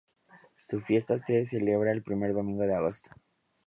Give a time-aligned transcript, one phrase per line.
[0.57, 3.11] Su fiesta se celebra el primer domingo de agosto.